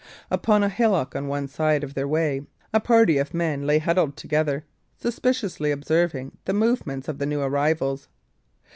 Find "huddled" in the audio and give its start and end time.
3.77-4.17